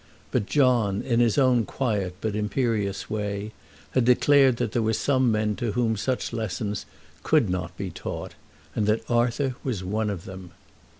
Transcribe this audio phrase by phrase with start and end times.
[0.31, 3.51] But John in his own quiet but imperious way,
[3.91, 6.87] had declared that there were some men to whom such lessons
[7.21, 8.33] could not be taught,
[8.75, 10.53] and that Arthur was one of them.